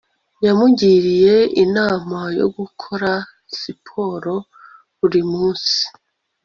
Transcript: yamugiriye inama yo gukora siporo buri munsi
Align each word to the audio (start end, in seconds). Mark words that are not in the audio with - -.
yamugiriye 0.45 1.35
inama 1.63 2.17
yo 2.39 2.47
gukora 2.57 3.11
siporo 3.59 4.35
buri 4.97 5.21
munsi 5.31 5.79